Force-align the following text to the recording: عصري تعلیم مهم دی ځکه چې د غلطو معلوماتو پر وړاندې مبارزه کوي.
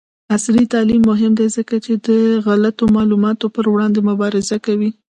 عصري 0.35 0.63
تعلیم 0.73 1.01
مهم 1.11 1.31
دی 1.39 1.47
ځکه 1.57 1.75
چې 1.85 1.93
د 2.07 2.07
غلطو 2.45 2.83
معلوماتو 2.95 3.45
پر 3.55 3.65
وړاندې 3.69 3.99
مبارزه 4.09 4.57
کوي. 4.65 4.89